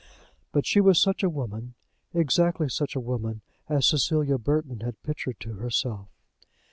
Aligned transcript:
But 0.51 0.65
she 0.65 0.81
was 0.81 0.99
such 0.99 1.21
a 1.21 1.29
woman, 1.29 1.75
exactly 2.11 2.67
such 2.69 2.95
a 2.95 2.99
woman, 2.99 3.41
as 3.69 3.85
Cecilia 3.85 4.39
Burton 4.39 4.79
had 4.79 4.99
pictured 5.03 5.39
to 5.41 5.53
herself. 5.57 6.07